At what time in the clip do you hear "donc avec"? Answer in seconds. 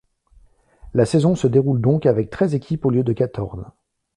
1.79-2.31